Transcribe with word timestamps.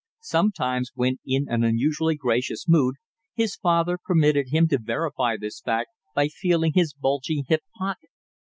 Sometimes, 0.23 0.89
when 0.95 1.19
in 1.27 1.45
an 1.47 1.63
unusually 1.63 2.15
gracious 2.15 2.65
mood, 2.67 2.95
his 3.35 3.55
father 3.55 3.99
permitted 4.03 4.47
him 4.49 4.67
to 4.69 4.79
verify 4.81 5.37
this 5.37 5.61
fact 5.63 5.89
by 6.15 6.27
feeling 6.27 6.71
his 6.73 6.95
bulging 6.95 7.45
hip 7.47 7.61
pocket. 7.77 8.09